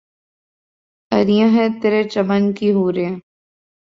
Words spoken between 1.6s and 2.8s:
ترے چمن کی